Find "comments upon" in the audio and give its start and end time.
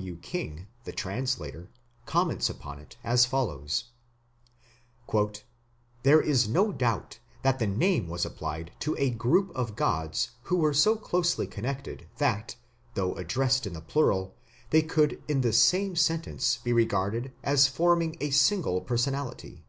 2.06-2.78